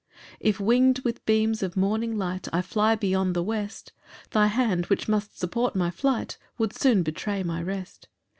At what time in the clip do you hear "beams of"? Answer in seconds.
1.27-1.77